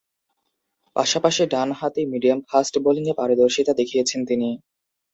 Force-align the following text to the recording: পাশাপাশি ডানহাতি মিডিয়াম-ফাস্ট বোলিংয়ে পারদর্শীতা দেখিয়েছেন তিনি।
পাশাপাশি 0.95 1.43
ডানহাতি 1.53 2.01
মিডিয়াম-ফাস্ট 2.11 2.73
বোলিংয়ে 2.85 3.17
পারদর্শীতা 3.19 3.73
দেখিয়েছেন 3.79 4.19
তিনি। 4.25 4.49